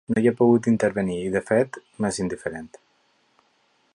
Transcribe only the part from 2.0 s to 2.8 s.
m'és indiferent.